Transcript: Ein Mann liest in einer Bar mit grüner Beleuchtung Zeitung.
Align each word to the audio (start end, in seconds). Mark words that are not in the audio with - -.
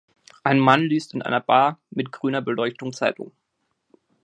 Ein 0.43 0.57
Mann 0.57 0.85
liest 0.85 1.13
in 1.13 1.21
einer 1.21 1.41
Bar 1.41 1.79
mit 1.91 2.11
grüner 2.11 2.41
Beleuchtung 2.41 2.91
Zeitung. 2.91 3.31